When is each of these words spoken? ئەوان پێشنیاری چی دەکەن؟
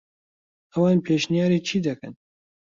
ئەوان 0.71 0.97
پێشنیاری 1.05 1.65
چی 1.67 1.77
دەکەن؟ 1.87 2.13